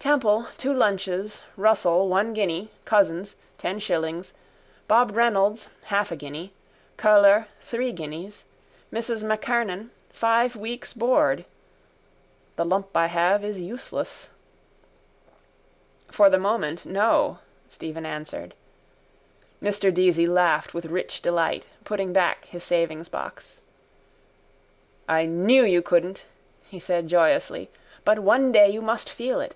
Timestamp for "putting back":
21.84-22.46